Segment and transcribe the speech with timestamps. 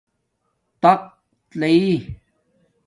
[0.81, 1.15] تخت
[1.59, 1.91] لئئ